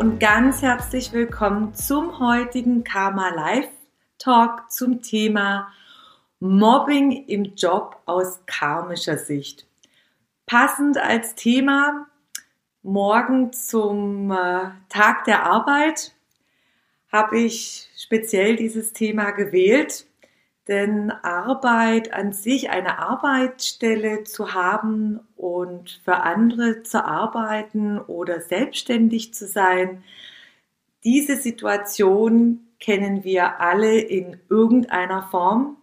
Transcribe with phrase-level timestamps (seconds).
[0.00, 3.68] Und ganz herzlich willkommen zum heutigen Karma Live
[4.16, 5.70] Talk zum Thema
[6.38, 9.66] Mobbing im Job aus karmischer Sicht.
[10.46, 12.06] Passend als Thema
[12.82, 16.14] morgen zum äh, Tag der Arbeit
[17.12, 20.06] habe ich speziell dieses Thema gewählt,
[20.70, 29.34] denn Arbeit an sich, eine Arbeitsstelle zu haben und für andere zu arbeiten oder selbstständig
[29.34, 30.02] zu sein,
[31.04, 35.76] diese Situation kennen wir alle in irgendeiner Form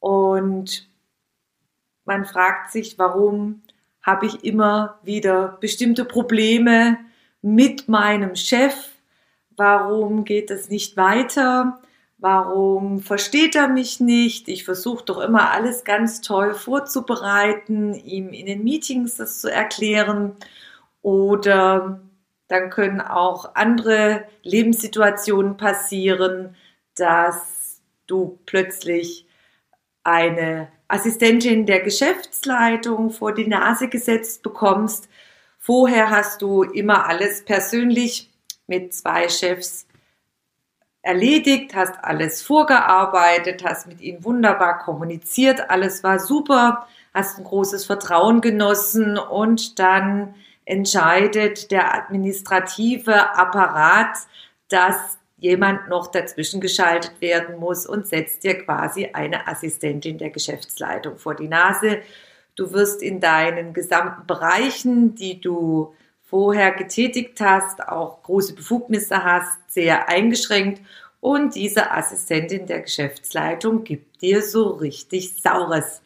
[0.00, 0.88] und
[2.04, 3.62] man fragt sich, warum
[4.02, 6.98] habe ich immer wieder bestimmte Probleme
[7.42, 8.74] mit meinem Chef.
[9.56, 11.80] Warum geht es nicht weiter?
[12.22, 14.48] Warum versteht er mich nicht?
[14.48, 20.36] Ich versuche doch immer alles ganz toll vorzubereiten, ihm in den Meetings das zu erklären.
[21.00, 22.02] Oder
[22.48, 26.56] dann können auch andere Lebenssituationen passieren,
[26.94, 29.26] dass du plötzlich
[30.04, 35.08] eine Assistentin der Geschäftsleitung vor die Nase gesetzt bekommst.
[35.58, 38.30] Vorher hast du immer alles persönlich
[38.66, 39.86] mit zwei Chefs
[41.02, 47.86] erledigt, hast alles vorgearbeitet, hast mit ihnen wunderbar kommuniziert, alles war super, hast ein großes
[47.86, 54.16] Vertrauen genossen und dann entscheidet der administrative Apparat,
[54.68, 61.18] dass jemand noch dazwischen geschaltet werden muss und setzt dir quasi eine Assistentin der Geschäftsleitung
[61.18, 62.02] vor die Nase.
[62.56, 65.94] Du wirst in deinen gesamten Bereichen, die du
[66.30, 70.80] vorher getätigt hast, auch große Befugnisse hast, sehr eingeschränkt
[71.20, 76.02] und diese Assistentin der Geschäftsleitung gibt dir so richtig Saures.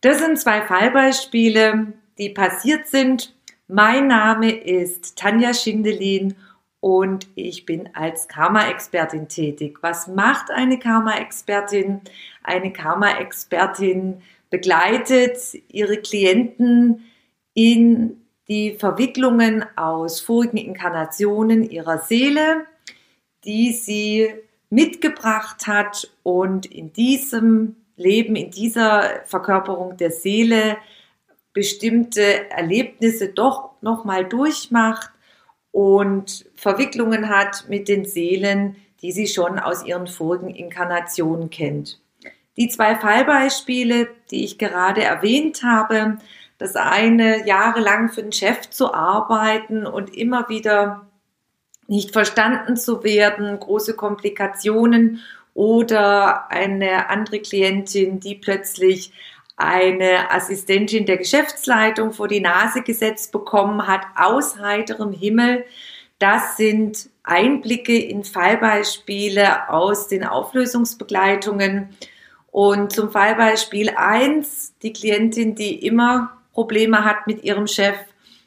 [0.00, 3.34] Das sind zwei Fallbeispiele, die passiert sind.
[3.68, 6.34] Mein Name ist Tanja Schindelin
[6.80, 9.78] und ich bin als Karma-Expertin tätig.
[9.82, 12.00] Was macht eine Karma-Expertin?
[12.42, 15.38] Eine Karma-Expertin begleitet
[15.68, 17.04] ihre Klienten
[17.54, 22.66] in die Verwicklungen aus vorigen Inkarnationen ihrer Seele,
[23.44, 24.34] die sie
[24.70, 30.78] mitgebracht hat und in diesem Leben, in dieser Verkörperung der Seele
[31.52, 35.10] bestimmte Erlebnisse doch nochmal durchmacht
[35.72, 42.00] und Verwicklungen hat mit den Seelen, die sie schon aus ihren vorigen Inkarnationen kennt.
[42.56, 46.18] Die zwei Fallbeispiele, die ich gerade erwähnt habe,
[46.58, 51.06] das eine jahrelang für den Chef zu arbeiten und immer wieder
[51.86, 55.20] nicht verstanden zu werden, große Komplikationen
[55.54, 59.12] oder eine andere Klientin, die plötzlich
[59.56, 65.64] eine Assistentin der Geschäftsleitung vor die Nase gesetzt bekommen hat, aus heiterem Himmel.
[66.20, 71.96] Das sind Einblicke in Fallbeispiele aus den Auflösungsbegleitungen.
[72.50, 77.96] Und zum Fallbeispiel eins die Klientin, die immer Probleme hat mit ihrem Chef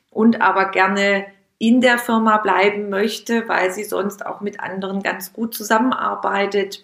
[0.10, 1.26] und aber gerne
[1.58, 6.84] in der Firma bleiben möchte, weil sie sonst auch mit anderen ganz gut zusammenarbeitet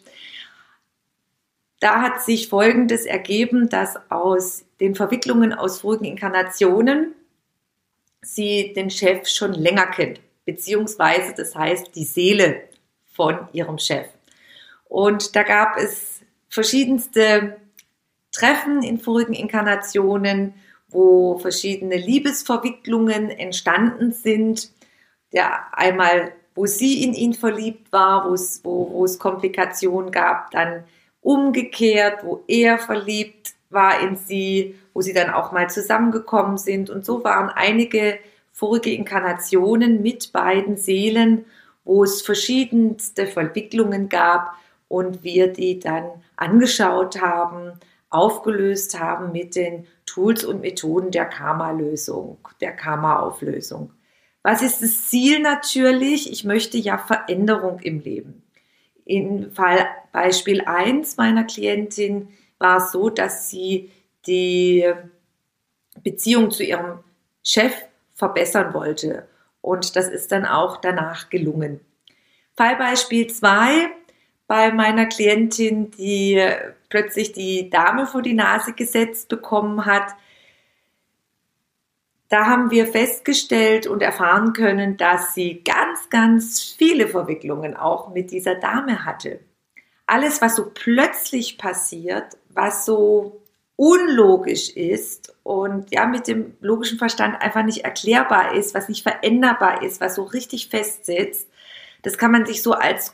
[1.80, 7.14] da hat sich Folgendes ergeben, dass aus den Verwicklungen aus vorigen Inkarnationen
[8.22, 12.64] sie den Chef schon länger kennt, beziehungsweise das heißt die Seele
[13.14, 14.08] von ihrem Chef.
[14.86, 17.58] Und da gab es verschiedenste
[18.32, 20.54] Treffen in vorigen Inkarnationen,
[20.90, 24.72] wo verschiedene Liebesverwicklungen entstanden sind.
[25.34, 30.52] Der einmal, wo sie in ihn verliebt war, wo es, wo, wo es Komplikationen gab,
[30.52, 30.84] dann
[31.22, 36.90] umgekehrt, wo er verliebt war in sie, wo sie dann auch mal zusammengekommen sind.
[36.90, 38.20] Und so waren einige
[38.54, 41.46] vorige Inkarnationen mit beiden Seelen,
[41.84, 44.54] wo es verschiedenste Verwicklungen gab
[44.88, 46.06] und wir die dann
[46.38, 47.74] angeschaut haben,
[48.10, 53.92] aufgelöst haben mit den Tools und Methoden der Karma-Lösung, der Karma-Auflösung.
[54.44, 56.32] Was ist das Ziel natürlich?
[56.32, 58.44] Ich möchte ja Veränderung im Leben.
[59.04, 63.92] In Fall Beispiel 1 meiner Klientin war es so, dass sie
[64.26, 64.86] die
[66.02, 67.00] Beziehung zu ihrem
[67.44, 67.74] Chef
[68.14, 69.28] verbessern wollte.
[69.62, 71.82] Und das ist dann auch danach gelungen.
[72.56, 73.90] Fallbeispiel 2
[74.48, 76.42] bei meiner Klientin, die
[76.90, 80.16] plötzlich die Dame vor die Nase gesetzt bekommen hat.
[82.30, 88.32] Da haben wir festgestellt und erfahren können, dass sie ganz, ganz viele Verwicklungen auch mit
[88.32, 89.40] dieser Dame hatte.
[90.06, 93.42] Alles, was so plötzlich passiert, was so
[93.78, 99.84] unlogisch ist und ja mit dem logischen Verstand einfach nicht erklärbar ist, was nicht veränderbar
[99.84, 101.48] ist, was so richtig festsitzt,
[102.02, 103.14] das kann man sich so als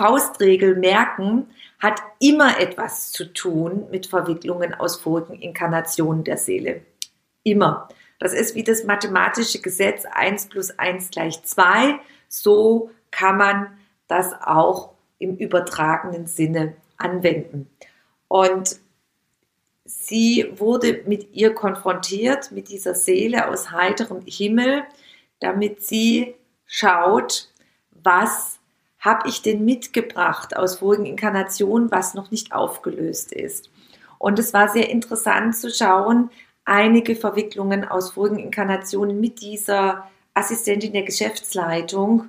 [0.00, 6.80] Faustregel merken, hat immer etwas zu tun mit Verwicklungen aus vorigen Inkarnationen der Seele.
[7.42, 7.86] Immer.
[8.18, 11.98] Das ist wie das mathematische Gesetz 1 plus 1 gleich 2.
[12.28, 17.68] So kann man das auch im übertragenen Sinne anwenden.
[18.26, 18.80] Und
[19.84, 24.84] sie wurde mit ihr konfrontiert, mit dieser Seele aus heiterem Himmel,
[25.40, 27.52] damit sie schaut,
[27.90, 28.59] was
[29.00, 33.70] habe ich denn mitgebracht aus vorigen Inkarnationen, was noch nicht aufgelöst ist.
[34.18, 36.30] Und es war sehr interessant zu schauen,
[36.66, 42.28] einige Verwicklungen aus vorigen Inkarnationen mit dieser Assistentin der Geschäftsleitung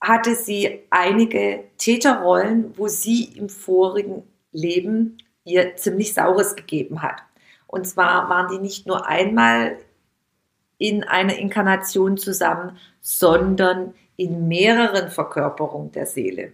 [0.00, 4.22] hatte sie einige Täterrollen, wo sie im vorigen
[4.52, 7.22] Leben ihr ziemlich Saures gegeben hat.
[7.66, 9.78] Und zwar waren die nicht nur einmal
[10.78, 16.52] in einer Inkarnation zusammen, sondern in mehreren Verkörperungen der Seele.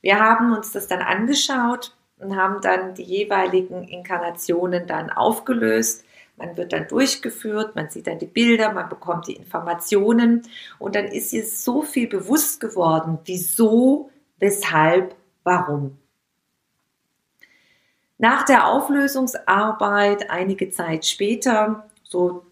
[0.00, 6.04] Wir haben uns das dann angeschaut und haben dann die jeweiligen Inkarnationen dann aufgelöst.
[6.36, 10.42] Man wird dann durchgeführt, man sieht dann die Bilder, man bekommt die Informationen
[10.78, 15.98] und dann ist ihr so viel bewusst geworden, wieso, weshalb, warum.
[18.18, 22.44] Nach der Auflösungsarbeit, einige Zeit später, so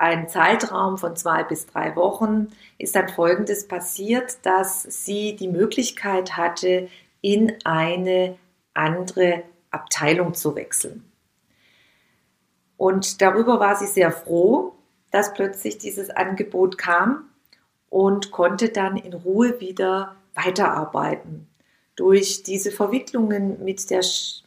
[0.00, 2.48] ein Zeitraum von zwei bis drei Wochen,
[2.78, 6.88] ist dann Folgendes passiert, dass sie die Möglichkeit hatte,
[7.20, 8.38] in eine
[8.72, 11.04] andere Abteilung zu wechseln.
[12.78, 14.72] Und darüber war sie sehr froh,
[15.10, 17.28] dass plötzlich dieses Angebot kam
[17.90, 21.46] und konnte dann in Ruhe wieder weiterarbeiten.
[21.94, 24.02] Durch diese Verwicklungen mit der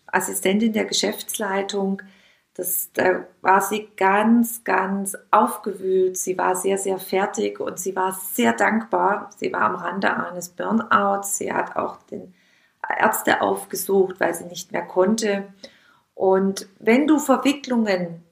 [0.07, 2.01] Assistentin der Geschäftsleitung
[2.55, 6.17] das, da war sie ganz, ganz aufgewühlt.
[6.17, 9.31] Sie war sehr, sehr fertig und sie war sehr dankbar.
[9.37, 11.37] Sie war am Rande eines Burnouts.
[11.37, 12.33] Sie hat auch den
[12.87, 15.47] Ärzte aufgesucht, weil sie nicht mehr konnte.
[16.13, 18.23] Und wenn du Verwicklungen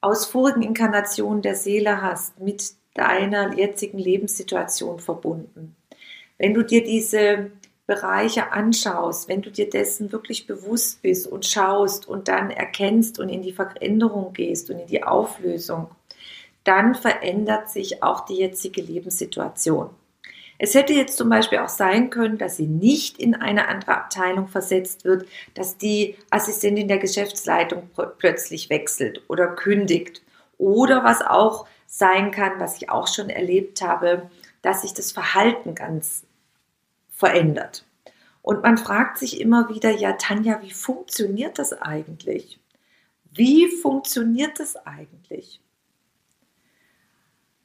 [0.00, 5.76] aus vorigen Inkarnationen der Seele hast mit deiner jetzigen Lebenssituation verbunden,
[6.38, 7.50] wenn du dir diese
[7.88, 13.30] Bereiche anschaust, wenn du dir dessen wirklich bewusst bist und schaust und dann erkennst und
[13.30, 15.88] in die Veränderung gehst und in die Auflösung,
[16.64, 19.88] dann verändert sich auch die jetzige Lebenssituation.
[20.58, 24.48] Es hätte jetzt zum Beispiel auch sein können, dass sie nicht in eine andere Abteilung
[24.48, 27.88] versetzt wird, dass die Assistentin der Geschäftsleitung
[28.18, 30.20] plötzlich wechselt oder kündigt.
[30.58, 34.28] Oder was auch sein kann, was ich auch schon erlebt habe,
[34.60, 36.24] dass sich das Verhalten ganz
[37.18, 37.84] verändert.
[38.42, 42.60] Und man fragt sich immer wieder, ja Tanja, wie funktioniert das eigentlich?
[43.32, 45.60] Wie funktioniert das eigentlich?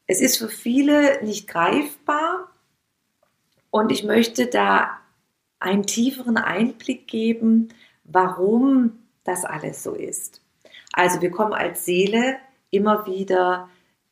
[0.08, 2.50] Es ist für viele nicht greifbar
[3.70, 5.00] und ich möchte da
[5.60, 7.70] einen tieferen Einblick geben,
[8.04, 10.42] warum das alles so ist.
[10.94, 12.38] Also wir kommen als Seele
[12.72, 13.70] immer wieder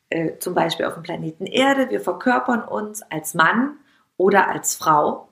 [0.09, 3.79] äh, zum Beispiel auf dem Planeten Erde, wir verkörpern uns als Mann
[4.17, 5.30] oder als Frau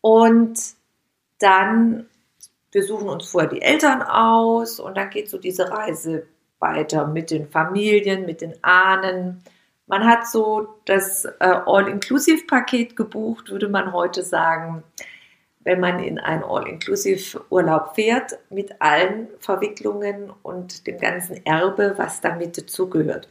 [0.00, 0.58] und
[1.38, 2.06] dann,
[2.72, 6.26] wir suchen uns vorher die Eltern aus und dann geht so diese Reise
[6.58, 9.42] weiter mit den Familien, mit den Ahnen.
[9.86, 14.84] Man hat so das äh, All-Inclusive-Paket gebucht, würde man heute sagen,
[15.64, 22.56] wenn man in einen All-Inclusive-Urlaub fährt, mit allen Verwicklungen und dem ganzen Erbe, was damit
[22.56, 23.28] dazugehört.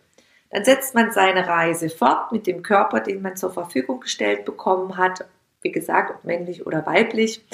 [0.51, 4.97] Dann setzt man seine Reise fort mit dem Körper, den man zur Verfügung gestellt bekommen
[4.97, 5.25] hat,
[5.61, 7.45] wie gesagt, ob männlich oder weiblich.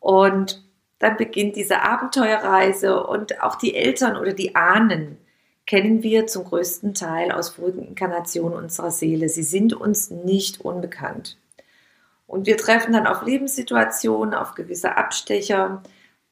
[0.00, 0.64] Und
[0.98, 5.18] dann beginnt diese Abenteuerreise und auch die Eltern oder die Ahnen
[5.66, 9.28] kennen wir zum größten Teil aus frühen Inkarnationen unserer Seele.
[9.28, 11.38] Sie sind uns nicht unbekannt.
[12.26, 15.82] Und wir treffen dann auf Lebenssituationen, auf gewisse Abstecher,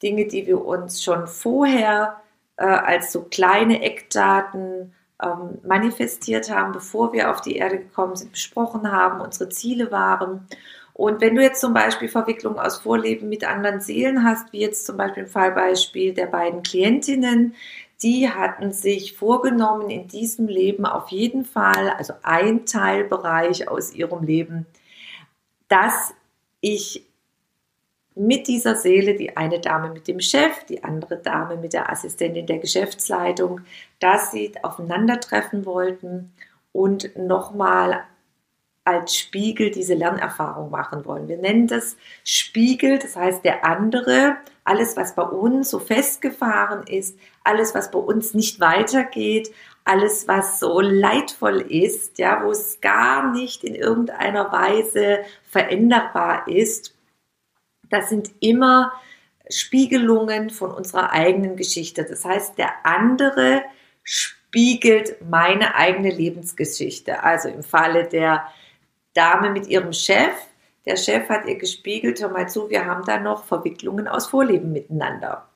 [0.03, 2.21] Dinge, die wir uns schon vorher
[2.57, 8.33] äh, als so kleine Eckdaten ähm, manifestiert haben, bevor wir auf die Erde gekommen sind,
[8.33, 10.47] besprochen haben, unsere Ziele waren.
[11.01, 14.85] Und wenn du jetzt zum Beispiel Verwicklung aus Vorleben mit anderen Seelen hast, wie jetzt
[14.85, 17.55] zum Beispiel im Fallbeispiel der beiden Klientinnen,
[18.03, 24.25] die hatten sich vorgenommen, in diesem Leben auf jeden Fall, also ein Teilbereich aus ihrem
[24.25, 24.67] Leben,
[25.69, 26.13] dass
[26.61, 27.07] ich
[28.15, 32.45] mit dieser Seele, die eine Dame mit dem Chef, die andere Dame mit der Assistentin
[32.45, 33.63] der Geschäftsleitung,
[34.01, 36.35] dass sie aufeinandertreffen wollten
[36.73, 38.05] und nochmal
[38.85, 41.29] als Spiegel diese Lernerfahrung machen wollen.
[41.29, 47.19] Wir nennen das Spiegel, das heißt der andere, alles was bei uns so festgefahren ist,
[47.45, 49.53] alles was bei uns nicht weitergeht,
[49.85, 56.95] alles was so leidvoll ist, ja, wo es gar nicht in irgendeiner Weise veränderbar ist,
[57.91, 58.93] das sind immer
[59.49, 62.05] Spiegelungen von unserer eigenen Geschichte.
[62.05, 63.63] Das heißt, der andere
[64.05, 67.23] spiegelt meine eigene Lebensgeschichte.
[67.23, 68.47] Also im Falle der
[69.15, 70.35] Dame mit ihrem Chef.
[70.87, 74.73] Der Chef hat ihr gespiegelt, hör mal zu, wir haben da noch Verwicklungen aus Vorleben
[74.73, 75.47] miteinander.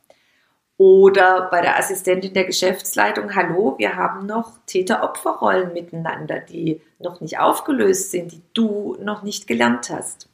[0.76, 7.38] Oder bei der Assistentin der Geschäftsleitung, hallo, wir haben noch Täter-Opfer-Rollen miteinander, die noch nicht
[7.38, 10.28] aufgelöst sind, die du noch nicht gelernt hast.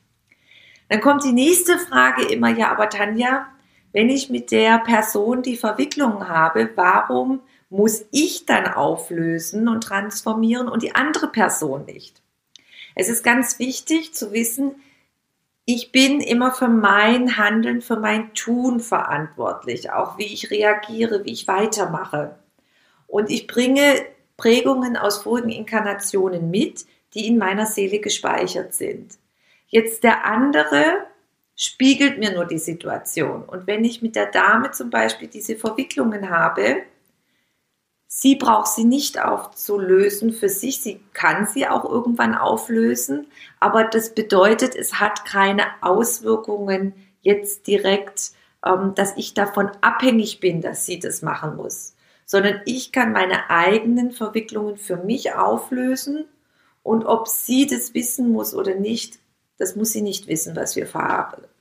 [0.89, 3.49] Dann kommt die nächste Frage immer, ja, aber Tanja,
[3.93, 10.69] wenn ich mit der Person die Verwicklung habe, warum muss ich dann auflösen und transformieren
[10.69, 12.23] und die andere Person nicht?
[12.95, 14.75] Es ist ganz wichtig zu wissen,
[15.65, 21.33] ich bin immer für mein Handeln, für mein Tun verantwortlich, auch wie ich reagiere, wie
[21.33, 22.37] ich weitermache.
[23.07, 24.05] Und ich bringe
[24.37, 29.19] Prägungen aus vorigen Inkarnationen mit, die in meiner Seele gespeichert sind.
[29.69, 31.07] Jetzt der andere
[31.55, 33.43] spiegelt mir nur die Situation.
[33.45, 36.83] Und wenn ich mit der Dame zum Beispiel diese Verwicklungen habe,
[38.13, 40.83] Sie braucht sie nicht aufzulösen für sich.
[40.83, 43.29] Sie kann sie auch irgendwann auflösen.
[43.61, 48.33] Aber das bedeutet, es hat keine Auswirkungen jetzt direkt,
[48.67, 51.95] ähm, dass ich davon abhängig bin, dass sie das machen muss.
[52.27, 56.25] Sondern ich kann meine eigenen Verwicklungen für mich auflösen.
[56.83, 59.21] Und ob sie das wissen muss oder nicht,
[59.57, 60.87] das muss sie nicht wissen, was wir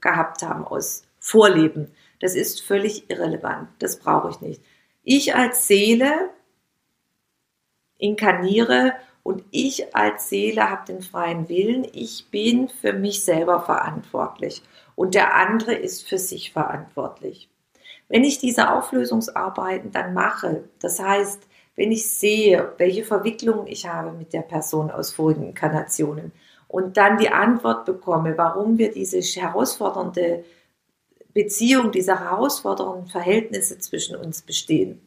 [0.02, 1.92] gehabt haben aus Vorleben.
[2.20, 3.70] Das ist völlig irrelevant.
[3.78, 4.64] Das brauche ich nicht.
[5.04, 6.32] Ich als Seele
[8.00, 11.88] inkarniere und ich als Seele habe den freien Willen.
[11.94, 14.64] Ich bin für mich selber verantwortlich
[14.96, 17.50] und der andere ist für sich verantwortlich.
[18.08, 24.12] Wenn ich diese Auflösungsarbeiten dann mache, das heißt, wenn ich sehe, welche Verwicklungen ich habe
[24.12, 26.32] mit der Person aus vorigen Inkarnationen
[26.68, 30.44] und dann die Antwort bekomme, warum wir diese herausfordernde
[31.34, 35.02] Beziehung, diese herausfordernden Verhältnisse zwischen uns bestehen,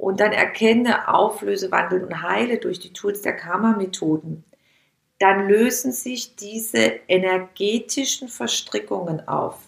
[0.00, 4.44] und dann erkenne, auflöse, wandle und heile durch die Tools der Karma-Methoden,
[5.18, 9.58] dann lösen sich diese energetischen Verstrickungen auf.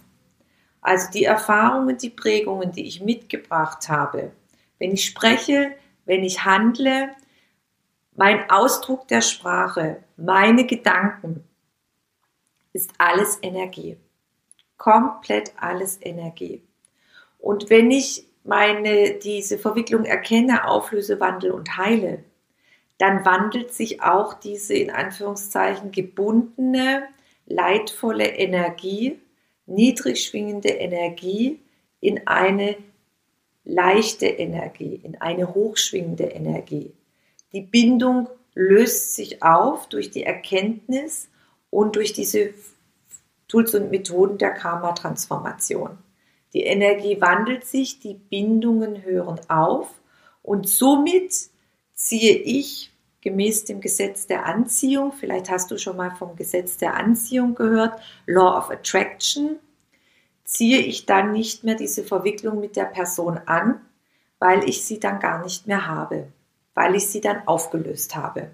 [0.80, 4.32] Also die Erfahrungen, die Prägungen, die ich mitgebracht habe.
[4.78, 5.72] Wenn ich spreche,
[6.06, 7.10] wenn ich handle,
[8.16, 11.44] mein Ausdruck der Sprache, meine Gedanken,
[12.72, 13.98] ist alles Energie.
[14.78, 16.62] Komplett alles Energie.
[17.38, 22.24] Und wenn ich meine, diese Verwicklung erkenne, auflöse, wandle und heile,
[22.98, 27.04] dann wandelt sich auch diese in Anführungszeichen gebundene,
[27.46, 29.18] leidvolle Energie,
[29.66, 31.60] niedrig schwingende Energie
[32.00, 32.76] in eine
[33.64, 36.92] leichte Energie, in eine hochschwingende Energie.
[37.52, 41.28] Die Bindung löst sich auf durch die Erkenntnis
[41.70, 42.54] und durch diese
[43.48, 45.98] Tools und Methoden der Karma-Transformation.
[46.52, 49.88] Die Energie wandelt sich, die Bindungen hören auf
[50.42, 51.32] und somit
[51.94, 52.92] ziehe ich
[53.22, 58.00] gemäß dem Gesetz der Anziehung, vielleicht hast du schon mal vom Gesetz der Anziehung gehört,
[58.26, 59.56] Law of Attraction,
[60.44, 63.80] ziehe ich dann nicht mehr diese Verwicklung mit der Person an,
[64.38, 66.26] weil ich sie dann gar nicht mehr habe,
[66.74, 68.50] weil ich sie dann aufgelöst habe.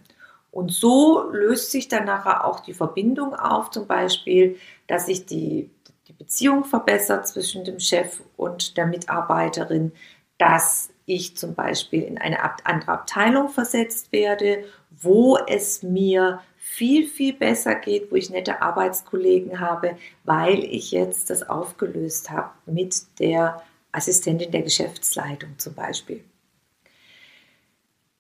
[0.51, 5.71] Und so löst sich dann nachher auch die Verbindung auf, zum Beispiel, dass ich die
[6.09, 9.93] die Beziehung verbessert zwischen dem Chef und der Mitarbeiterin,
[10.39, 17.33] dass ich zum Beispiel in eine andere Abteilung versetzt werde, wo es mir viel, viel
[17.33, 23.63] besser geht, wo ich nette Arbeitskollegen habe, weil ich jetzt das aufgelöst habe mit der
[23.93, 26.23] Assistentin der Geschäftsleitung zum Beispiel.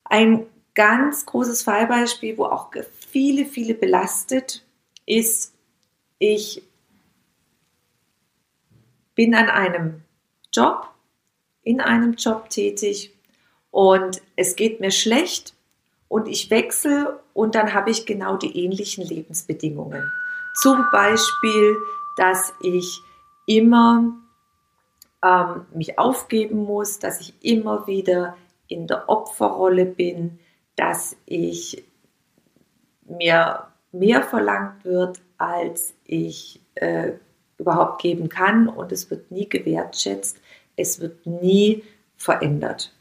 [0.04, 2.70] Ein ganz großes Fallbeispiel, wo auch
[3.10, 4.64] viele, viele belastet,
[5.04, 5.54] ist,
[6.18, 6.62] ich
[9.18, 10.02] bin an einem
[10.52, 10.86] Job,
[11.64, 13.12] in einem Job tätig
[13.72, 15.54] und es geht mir schlecht
[16.06, 20.08] und ich wechsle und dann habe ich genau die ähnlichen Lebensbedingungen.
[20.60, 21.76] Zum Beispiel,
[22.16, 23.00] dass ich
[23.44, 24.12] immer
[25.24, 28.36] ähm, mich aufgeben muss, dass ich immer wieder
[28.68, 30.38] in der Opferrolle bin,
[30.76, 31.84] dass ich
[33.02, 37.14] mir mehr verlangt wird, als ich äh,
[37.58, 40.40] überhaupt geben kann und es wird nie gewertschätzt,
[40.76, 41.82] es wird nie
[42.16, 42.94] verändert.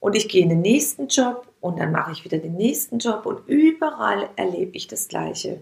[0.00, 3.26] Und ich gehe in den nächsten Job und dann mache ich wieder den nächsten Job
[3.26, 5.60] und überall erlebe ich das Gleiche.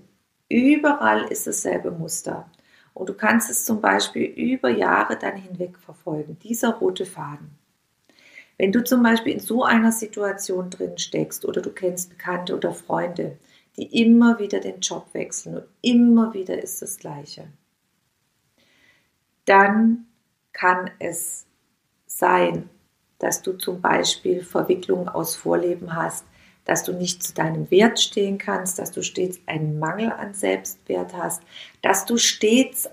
[0.49, 2.49] Überall ist dasselbe Muster.
[2.95, 7.59] Und du kannst es zum Beispiel über Jahre dann hinweg verfolgen, dieser rote Faden.
[8.57, 12.73] Wenn du zum Beispiel in so einer Situation drin steckst oder du kennst Bekannte oder
[12.73, 13.39] Freunde,
[13.79, 17.49] die immer wieder den Job wechseln und immer wieder ist das Gleiche,
[19.45, 20.07] dann
[20.53, 21.47] kann es
[22.07, 22.69] sein,
[23.19, 26.27] dass du zum Beispiel Verwicklungen aus Vorleben hast,
[26.65, 31.15] dass du nicht zu deinem Wert stehen kannst, dass du stets einen Mangel an Selbstwert
[31.15, 31.43] hast,
[31.81, 32.91] dass du stets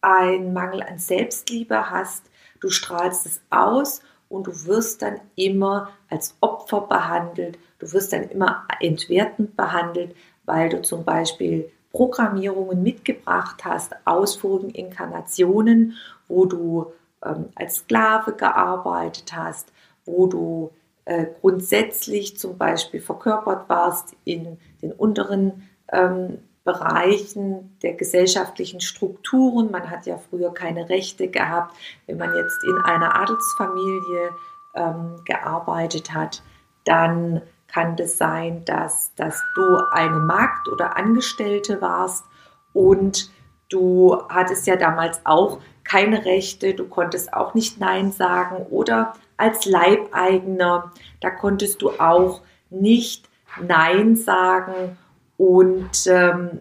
[0.00, 6.36] einen Mangel an Selbstliebe hast, du strahlst es aus und du wirst dann immer als
[6.40, 13.92] Opfer behandelt, du wirst dann immer entwertend behandelt, weil du zum Beispiel Programmierungen mitgebracht hast
[14.04, 15.96] aus vorigen Inkarnationen,
[16.28, 16.92] wo du
[17.24, 19.72] ähm, als Sklave gearbeitet hast,
[20.04, 20.70] wo du
[21.04, 29.72] äh, grundsätzlich zum Beispiel verkörpert warst in den unteren ähm, Bereichen der gesellschaftlichen Strukturen.
[29.72, 31.76] Man hat ja früher keine Rechte gehabt.
[32.06, 34.30] Wenn man jetzt in einer Adelsfamilie
[34.76, 36.42] ähm, gearbeitet hat,
[36.84, 42.24] dann kann es das sein, dass, dass du eine Magd oder Angestellte warst
[42.72, 43.30] und
[43.68, 49.64] du hattest ja damals auch keine Rechte, du konntest auch nicht Nein sagen oder als
[49.64, 53.28] Leibeigener, da konntest du auch nicht
[53.60, 54.96] Nein sagen
[55.36, 56.60] und ähm,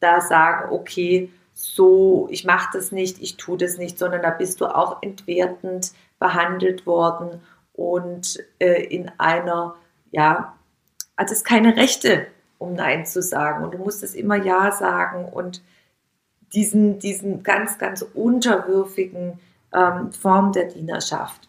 [0.00, 4.60] da sagen, okay, so, ich mache das nicht, ich tue das nicht, sondern da bist
[4.60, 7.40] du auch entwertend behandelt worden
[7.72, 9.74] und äh, in einer,
[10.14, 10.56] ja,
[11.16, 15.60] also es keine Rechte, um Nein zu sagen und du musstest immer Ja sagen und
[16.54, 19.40] diesen, diesen ganz, ganz unterwürfigen
[19.72, 21.48] ähm, Form der Dienerschaft.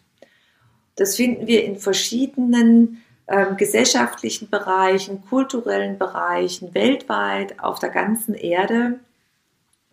[0.96, 8.98] Das finden wir in verschiedenen ähm, gesellschaftlichen Bereichen, kulturellen Bereichen, weltweit, auf der ganzen Erde.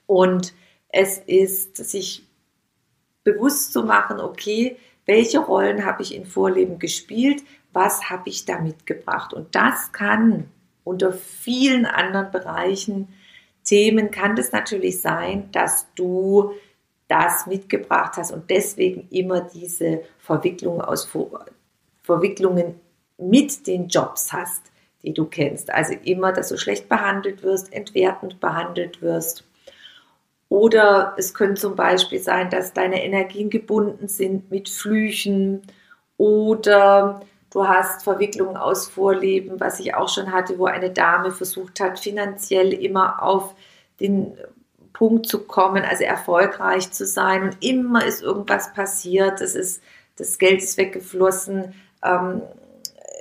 [0.07, 0.53] Und
[0.89, 2.23] es ist, sich
[3.23, 8.59] bewusst zu machen, okay, welche Rollen habe ich in Vorleben gespielt, was habe ich da
[8.59, 9.33] mitgebracht.
[9.33, 10.49] Und das kann
[10.83, 13.07] unter vielen anderen Bereichen
[13.63, 16.51] Themen kann es natürlich sein, dass du
[17.07, 21.09] das mitgebracht hast und deswegen immer diese Verwicklung aus
[22.01, 22.79] Verwicklungen
[23.17, 24.63] mit den Jobs hast,
[25.03, 25.69] die du kennst.
[25.69, 29.45] Also immer, dass du schlecht behandelt wirst, entwertend behandelt wirst.
[30.49, 35.61] Oder es könnte zum Beispiel sein, dass deine Energien gebunden sind mit Flüchen
[36.17, 37.21] oder
[37.53, 41.99] Du hast Verwicklungen aus Vorleben, was ich auch schon hatte, wo eine Dame versucht hat,
[41.99, 43.53] finanziell immer auf
[43.99, 44.35] den
[44.91, 47.43] Punkt zu kommen, also erfolgreich zu sein.
[47.43, 49.83] Und immer ist irgendwas passiert, das, ist,
[50.15, 52.41] das Geld ist weggeflossen, ähm,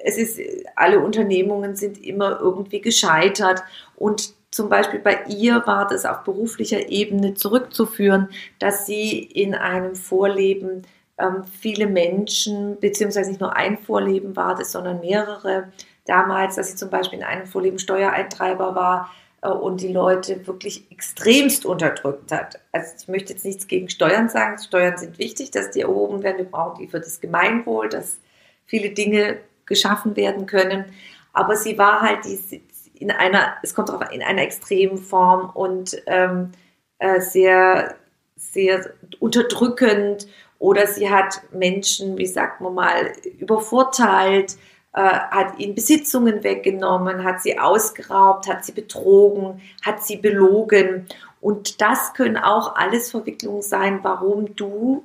[0.03, 0.41] es ist,
[0.77, 3.63] alle Unternehmungen sind immer irgendwie gescheitert.
[3.97, 9.95] Und zum Beispiel bei ihr war das auf beruflicher Ebene zurückzuführen, dass sie in einem
[9.95, 10.83] Vorleben
[11.19, 15.73] ähm, viele Menschen, beziehungsweise nicht nur ein Vorleben war das, sondern mehrere.
[16.05, 19.11] Damals, dass sie zum Beispiel in einem Vorleben Steuereintreiber war
[19.43, 22.61] äh, und die Leute wirklich extremst unterdrückt hat.
[22.73, 24.59] Also ich möchte jetzt nichts gegen Steuern sagen.
[24.59, 26.39] Steuern sind wichtig, dass die erhoben werden.
[26.39, 28.19] Wir brauchen die für das Gemeinwohl, dass
[28.65, 30.87] viele Dinge geschaffen werden können.
[31.33, 32.63] Aber sie war halt die,
[32.95, 36.53] in einer, es kommt darauf in einer extremen Form und ähm,
[36.99, 37.97] äh, sehr,
[38.37, 40.27] sehr unterdrückend
[40.63, 44.57] oder sie hat Menschen, wie sagt man mal, übervorteilt,
[44.93, 51.09] äh, hat ihnen Besitzungen weggenommen, hat sie ausgeraubt, hat sie betrogen, hat sie belogen.
[51.41, 55.03] Und das können auch alles Verwicklungen sein, warum du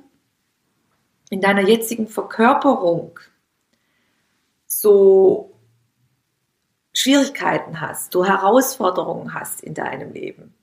[1.28, 3.18] in deiner jetzigen Verkörperung
[4.64, 5.56] so
[6.92, 10.54] Schwierigkeiten hast, du Herausforderungen hast in deinem Leben.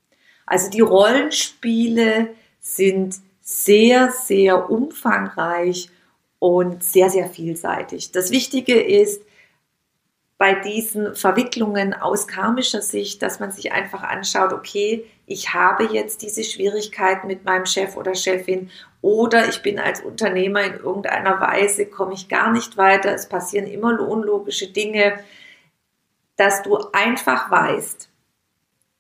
[0.45, 2.29] Also die Rollenspiele
[2.61, 5.89] sind sehr, sehr umfangreich
[6.39, 8.11] und sehr, sehr vielseitig.
[8.11, 9.21] Das Wichtige ist
[10.37, 16.23] bei diesen Verwicklungen aus karmischer Sicht, dass man sich einfach anschaut, okay, ich habe jetzt
[16.23, 18.69] diese Schwierigkeiten mit meinem Chef oder Chefin
[19.01, 23.67] oder ich bin als Unternehmer in irgendeiner Weise, komme ich gar nicht weiter, es passieren
[23.67, 25.23] immer unlogische Dinge,
[26.35, 28.09] dass du einfach weißt,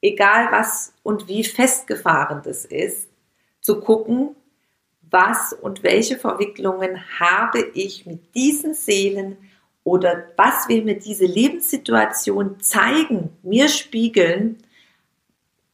[0.01, 3.09] egal was und wie festgefahren das ist,
[3.65, 4.35] zu gucken,
[5.01, 9.37] was und welche Verwicklungen habe ich mit diesen Seelen
[9.83, 14.57] oder was will mir diese Lebenssituation zeigen, mir spiegeln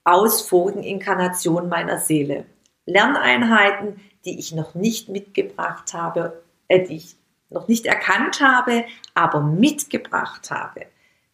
[0.06, 2.46] aus vorigen Inkarnationen meiner Seele.
[2.86, 7.16] Lerneinheiten, die ich noch nicht mitgebracht habe, äh, die ich
[7.50, 10.86] noch nicht erkannt habe, aber mitgebracht habe.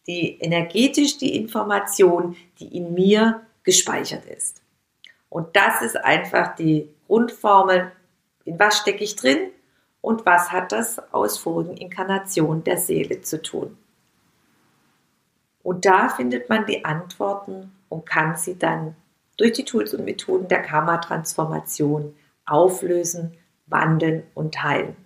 [0.08, 4.60] Die energetisch die Information, die in mir gespeichert ist.
[5.30, 7.92] Und das ist einfach die Grundformel,
[8.44, 9.50] in was stecke ich drin
[10.00, 13.76] und was hat das aus vorigen Inkarnationen der Seele zu tun.
[15.62, 18.96] Und da findet man die Antworten und kann sie dann
[19.36, 23.36] durch die Tools und Methoden der Karma-Transformation auflösen,
[23.66, 24.96] wandeln und heilen.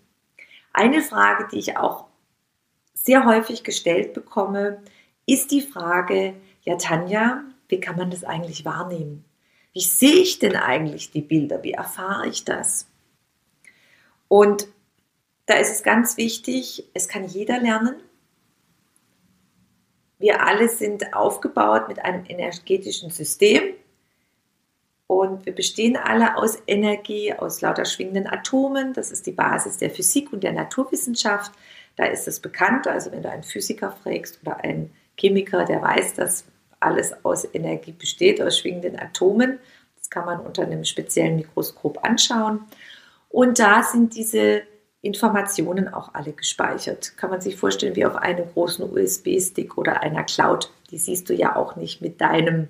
[0.72, 2.06] Eine Frage, die ich auch
[2.94, 4.82] sehr häufig gestellt bekomme,
[5.26, 9.24] ist die Frage, ja Tanja, wie kann man das eigentlich wahrnehmen?
[9.72, 11.62] Wie sehe ich denn eigentlich die Bilder?
[11.62, 12.86] Wie erfahre ich das?
[14.28, 14.68] Und
[15.46, 17.96] da ist es ganz wichtig, es kann jeder lernen.
[20.18, 23.74] Wir alle sind aufgebaut mit einem energetischen System
[25.08, 28.92] und wir bestehen alle aus Energie, aus lauter schwingenden Atomen.
[28.94, 31.52] Das ist die Basis der Physik und der Naturwissenschaft.
[31.96, 32.86] Da ist es bekannt.
[32.86, 36.44] Also wenn du einen Physiker fragst oder einen Chemiker, der weiß, dass
[36.82, 39.58] alles aus Energie besteht, aus schwingenden Atomen.
[39.98, 42.60] Das kann man unter einem speziellen Mikroskop anschauen.
[43.28, 44.62] Und da sind diese
[45.00, 47.16] Informationen auch alle gespeichert.
[47.16, 50.70] Kann man sich vorstellen wie auf einem großen USB-Stick oder einer Cloud.
[50.90, 52.68] Die siehst du ja auch nicht mit deinem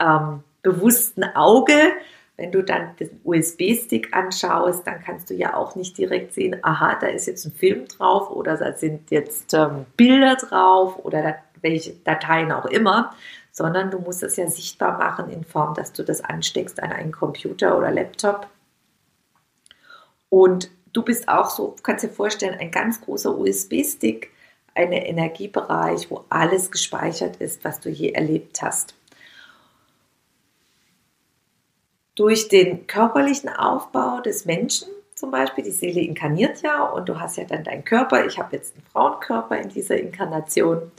[0.00, 1.92] ähm, bewussten Auge.
[2.36, 6.98] Wenn du dann den USB-Stick anschaust, dann kannst du ja auch nicht direkt sehen, aha,
[7.00, 11.34] da ist jetzt ein Film drauf oder da sind jetzt ähm, Bilder drauf oder da,
[11.62, 13.14] welche Dateien auch immer,
[13.52, 17.12] sondern du musst es ja sichtbar machen in Form, dass du das ansteckst an einen
[17.12, 18.48] Computer oder Laptop.
[20.28, 24.30] Und du bist auch so, kannst dir vorstellen, ein ganz großer USB-Stick,
[24.74, 28.94] ein Energiebereich, wo alles gespeichert ist, was du je erlebt hast.
[32.14, 37.38] Durch den körperlichen Aufbau des Menschen zum Beispiel, die Seele inkarniert ja und du hast
[37.38, 40.92] ja dann deinen Körper, ich habe jetzt einen Frauenkörper in dieser Inkarnation,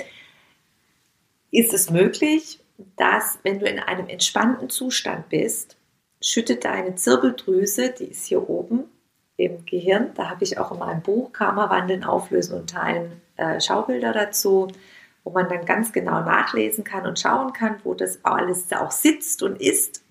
[1.52, 2.60] ist es möglich,
[2.96, 5.78] dass wenn du in einem entspannten Zustand bist,
[6.22, 8.86] schüttet deine Zirbeldrüse, die ist hier oben,
[9.38, 10.12] im Gehirn.
[10.16, 14.68] Da habe ich auch in meinem Buch Karma wandeln, auflösen und teilen äh, Schaubilder dazu,
[15.24, 19.44] wo man dann ganz genau nachlesen kann und schauen kann, wo das alles auch sitzt
[19.44, 20.04] und ist.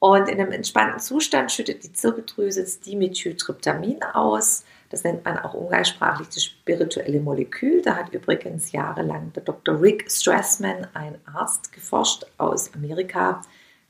[0.00, 4.64] Und in einem entspannten Zustand schüttet die Zirbeldrüse das Dimethyltryptamin aus.
[4.90, 7.80] Das nennt man auch umgangssprachlich das spirituelle Molekül.
[7.80, 9.80] Da hat übrigens jahrelang der Dr.
[9.80, 13.40] Rick Strassman, ein Arzt, geforscht aus Amerika,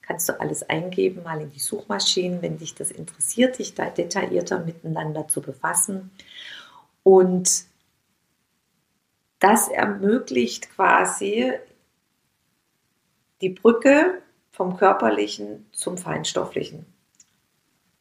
[0.02, 4.58] kannst du alles eingeben, mal in die Suchmaschinen, wenn dich das interessiert, dich da detaillierter
[4.58, 6.10] miteinander zu befassen.
[7.02, 7.64] Und
[9.38, 11.52] das ermöglicht quasi
[13.40, 16.84] die Brücke vom körperlichen zum feinstofflichen.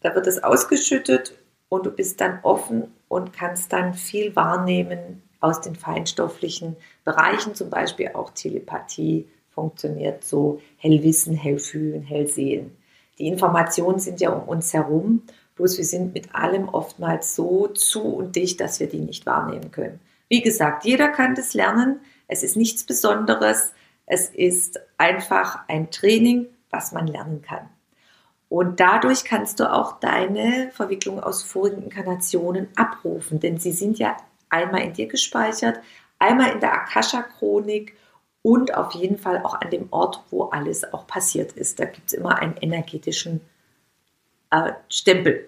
[0.01, 1.33] Da wird es ausgeschüttet
[1.69, 7.69] und du bist dann offen und kannst dann viel wahrnehmen aus den feinstofflichen Bereichen, zum
[7.69, 12.75] Beispiel auch Telepathie, funktioniert so hellwissen, hellfühlen, hellsehen.
[13.17, 15.23] Die Informationen sind ja um uns herum,
[15.55, 19.71] bloß wir sind mit allem oftmals so zu und dicht, dass wir die nicht wahrnehmen
[19.71, 19.99] können.
[20.29, 21.99] Wie gesagt, jeder kann das lernen.
[22.27, 23.73] Es ist nichts Besonderes.
[24.05, 27.67] Es ist einfach ein Training, was man lernen kann.
[28.49, 34.17] Und dadurch kannst du auch deine Verwicklung aus vorigen Inkarnationen abrufen, denn sie sind ja
[34.49, 35.79] einmal in dir gespeichert,
[36.17, 37.95] einmal in der Akasha-Chronik
[38.41, 41.79] und auf jeden Fall auch an dem Ort, wo alles auch passiert ist.
[41.79, 43.41] Da gibt es immer einen energetischen
[44.49, 45.47] äh, Stempel.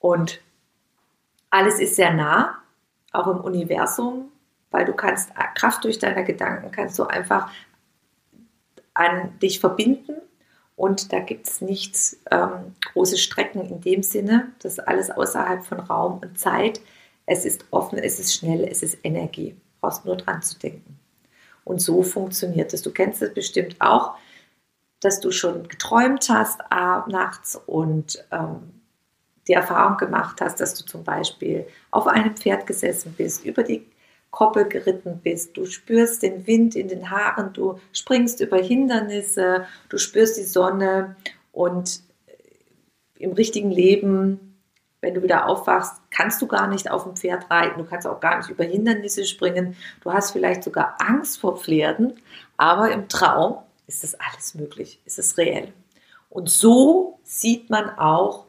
[0.00, 0.40] Und
[1.50, 2.58] alles ist sehr nah,
[3.12, 4.32] auch im Universum,
[4.72, 7.50] weil du kannst Kraft durch deine Gedanken kannst du einfach
[8.94, 10.16] an dich verbinden
[10.78, 14.52] und da gibt es nichts ähm, große Strecken in dem Sinne.
[14.62, 16.80] Das ist alles außerhalb von Raum und Zeit.
[17.26, 19.50] Es ist offen, es ist schnell, es ist Energie.
[19.50, 21.00] Du brauchst nur dran zu denken.
[21.64, 22.82] Und so funktioniert es.
[22.82, 24.14] Du kennst es bestimmt auch,
[25.00, 28.80] dass du schon geträumt hast nachts und ähm,
[29.48, 33.84] die Erfahrung gemacht hast, dass du zum Beispiel auf einem Pferd gesessen bist, über die
[34.30, 39.98] Koppel geritten bist, du spürst den Wind in den Haaren, du springst über Hindernisse, du
[39.98, 41.16] spürst die Sonne
[41.52, 42.02] und
[43.18, 44.48] im richtigen Leben
[45.00, 48.20] wenn du wieder aufwachst, kannst du gar nicht auf dem Pferd reiten, du kannst auch
[48.20, 52.20] gar nicht über Hindernisse springen, du hast vielleicht sogar Angst vor Pferden,
[52.56, 55.72] aber im Traum ist das alles möglich, ist es reell.
[56.28, 58.46] Und so sieht man auch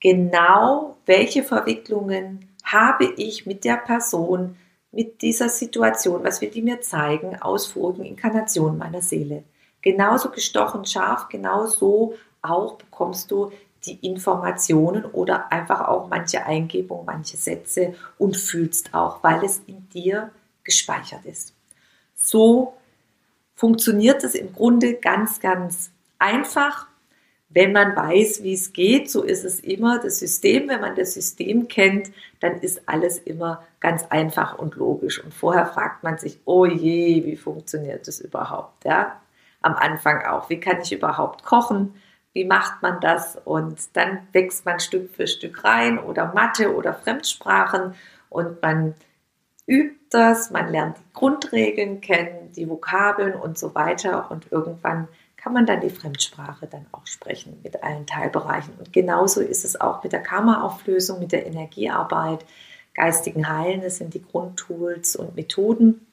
[0.00, 4.56] genau, welche Verwicklungen habe ich mit der Person,
[4.96, 9.44] mit dieser Situation, was will die mir zeigen, aus vorigen Inkarnationen meiner Seele.
[9.82, 13.52] Genauso gestochen scharf, genauso auch bekommst du
[13.84, 19.86] die Informationen oder einfach auch manche Eingebungen, manche Sätze und fühlst auch, weil es in
[19.90, 20.30] dir
[20.64, 21.52] gespeichert ist.
[22.16, 22.72] So
[23.54, 26.88] funktioniert es im Grunde ganz, ganz einfach
[27.48, 30.68] wenn man weiß, wie es geht, so ist es immer das System.
[30.68, 35.22] Wenn man das System kennt, dann ist alles immer ganz einfach und logisch.
[35.22, 38.84] Und vorher fragt man sich, oh je, wie funktioniert das überhaupt?
[38.84, 39.20] Ja?
[39.62, 41.94] Am Anfang auch, wie kann ich überhaupt kochen?
[42.32, 43.38] Wie macht man das?
[43.44, 47.94] Und dann wächst man Stück für Stück rein oder Mathe oder Fremdsprachen
[48.28, 48.94] und man
[49.66, 55.08] übt das, man lernt die Grundregeln kennen, die Vokabeln und so weiter und irgendwann
[55.46, 58.74] kann man dann die Fremdsprache dann auch sprechen mit allen Teilbereichen.
[58.80, 62.44] Und genauso ist es auch mit der Karma-Auflösung, mit der Energiearbeit,
[62.94, 63.80] geistigen Heilen.
[63.80, 66.04] Das sind die Grundtools und Methoden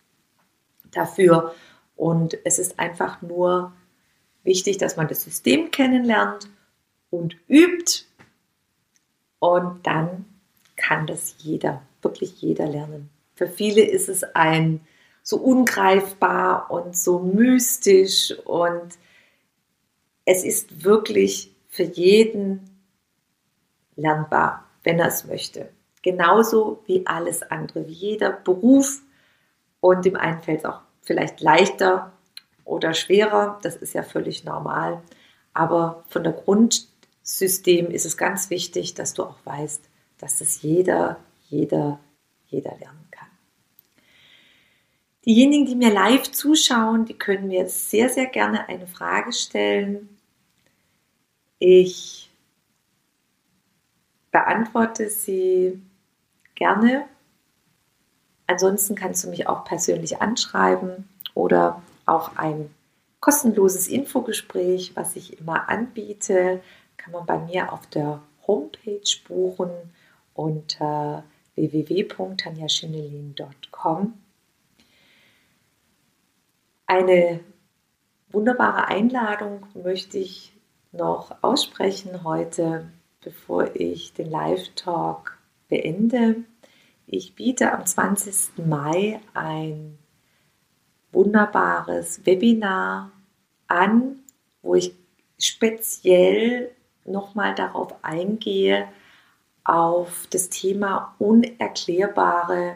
[0.91, 1.55] dafür.
[1.95, 3.73] Und es ist einfach nur
[4.43, 6.47] wichtig, dass man das System kennenlernt
[7.09, 8.03] und übt.
[9.39, 10.25] Und dann
[10.75, 13.09] kann das jeder, wirklich jeder lernen.
[13.33, 14.81] Für viele ist es ein
[15.23, 18.99] so ungreifbar und so mystisch und
[20.25, 22.69] es ist wirklich für jeden
[23.95, 25.69] lernbar, wenn er es möchte.
[26.01, 29.01] Genauso wie alles andere, wie jeder Beruf.
[29.79, 32.11] Und dem einen fällt es auch vielleicht leichter
[32.65, 33.59] oder schwerer.
[33.63, 35.01] Das ist ja völlig normal.
[35.53, 41.19] Aber von der Grundsystem ist es ganz wichtig, dass du auch weißt, dass das jeder,
[41.49, 41.99] jeder,
[42.47, 43.27] jeder lernen kann.
[45.25, 50.12] Diejenigen, die mir live zuschauen, die können mir sehr, sehr gerne eine Frage stellen.
[51.65, 52.29] Ich
[54.31, 55.81] beantworte sie
[56.55, 57.05] gerne.
[58.47, 62.69] Ansonsten kannst du mich auch persönlich anschreiben oder auch ein
[63.21, 66.61] kostenloses Infogespräch, was ich immer anbiete,
[66.97, 69.71] kann man bei mir auf der Homepage buchen
[70.33, 71.23] unter
[71.55, 74.13] www.tanjaschinelin.com.
[76.87, 77.39] Eine
[78.31, 80.52] wunderbare Einladung möchte ich
[80.93, 82.89] noch aussprechen heute,
[83.21, 86.43] bevor ich den Live-Talk beende.
[87.07, 88.65] Ich biete am 20.
[88.65, 89.97] Mai ein
[91.11, 93.11] wunderbares Webinar
[93.67, 94.19] an,
[94.61, 94.93] wo ich
[95.39, 96.71] speziell
[97.05, 98.87] nochmal darauf eingehe,
[99.63, 102.75] auf das Thema unerklärbare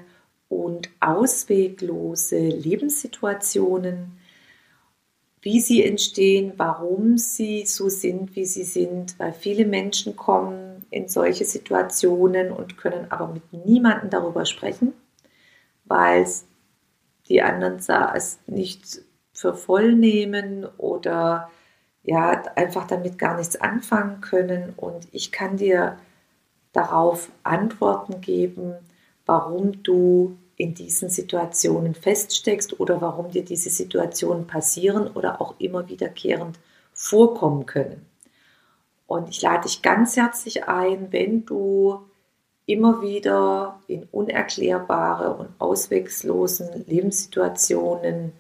[0.50, 4.17] und ausweglose Lebenssituationen,
[5.48, 11.08] wie sie entstehen, warum sie so sind, wie sie sind, weil viele Menschen kommen in
[11.08, 14.92] solche Situationen und können aber mit niemandem darüber sprechen,
[15.86, 16.28] weil
[17.30, 17.78] die anderen
[18.14, 21.50] es nicht für voll nehmen oder
[22.04, 24.74] ja, einfach damit gar nichts anfangen können.
[24.76, 25.96] Und ich kann dir
[26.74, 28.74] darauf Antworten geben,
[29.26, 35.88] warum du in diesen Situationen feststeckst oder warum dir diese Situationen passieren oder auch immer
[35.88, 36.60] wiederkehrend
[36.94, 38.06] vorkommen können.
[39.06, 42.00] Und ich lade dich ganz herzlich ein, wenn du
[42.66, 48.34] immer wieder in unerklärbare und auswegslosen Lebenssituationen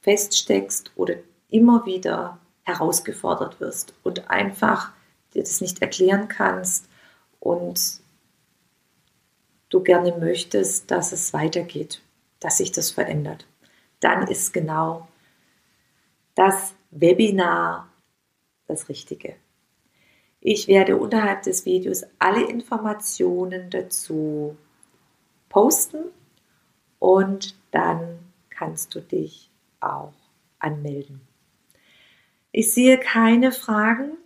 [0.00, 1.14] feststeckst oder
[1.50, 4.92] immer wieder herausgefordert wirst und einfach
[5.34, 6.86] dir das nicht erklären kannst
[7.40, 8.01] und
[9.72, 12.02] du gerne möchtest, dass es weitergeht,
[12.40, 13.46] dass sich das verändert,
[14.00, 15.08] dann ist genau
[16.34, 17.88] das Webinar
[18.66, 19.36] das Richtige.
[20.40, 24.56] Ich werde unterhalb des Videos alle Informationen dazu
[25.48, 26.04] posten
[26.98, 28.18] und dann
[28.50, 30.14] kannst du dich auch
[30.58, 31.20] anmelden.
[32.50, 34.16] Ich sehe keine Fragen.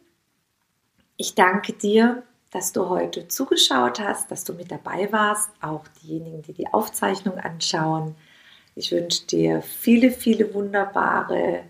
[1.16, 6.42] Ich danke dir dass du heute zugeschaut hast, dass du mit dabei warst, auch diejenigen,
[6.42, 8.14] die die Aufzeichnung anschauen.
[8.74, 11.64] Ich wünsche dir viele, viele wunderbare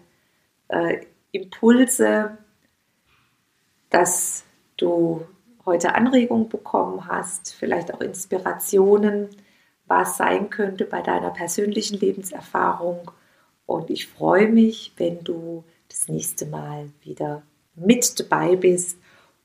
[0.69, 1.01] äh,
[1.33, 2.39] Impulse,
[3.91, 4.45] dass
[4.77, 5.27] du
[5.65, 9.29] heute Anregungen bekommen hast, vielleicht auch Inspirationen,
[9.87, 13.11] was sein könnte bei deiner persönlichen Lebenserfahrung.
[13.67, 17.43] Und ich freue mich, wenn du das nächste Mal wieder
[17.75, 18.99] mit dabei bist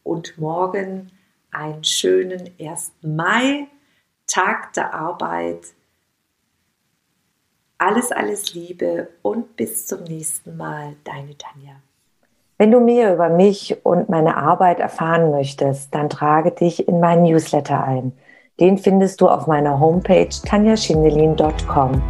[0.04, 1.12] und morgen
[1.52, 2.94] einen schönen 1.
[3.02, 3.68] Mai,
[4.28, 5.60] Tag der Arbeit.
[7.78, 11.74] Alles, alles Liebe und bis zum nächsten Mal, deine Tanja.
[12.58, 17.24] Wenn du mehr über mich und meine Arbeit erfahren möchtest, dann trage dich in meinen
[17.24, 18.14] Newsletter ein.
[18.60, 22.04] Den findest du auf meiner Homepage tanjaschindelin.com.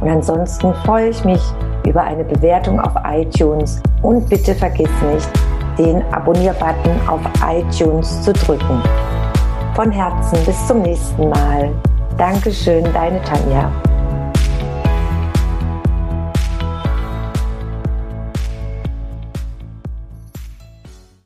[0.00, 1.40] Und ansonsten freue ich mich
[1.86, 5.30] über eine Bewertung auf iTunes und bitte vergiss nicht,
[5.78, 8.82] den Abonnier-Button auf iTunes zu drücken.
[9.74, 11.70] Von Herzen bis zum nächsten Mal.
[12.16, 13.70] Dankeschön, deine Tanja.